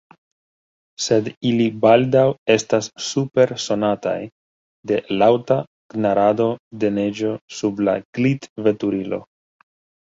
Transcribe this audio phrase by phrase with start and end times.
[1.07, 4.15] Sed ili baldaŭ estas supersonataj
[4.93, 5.61] de laŭta
[5.95, 6.51] knarado
[6.85, 9.25] de neĝo sub la glitveturilo.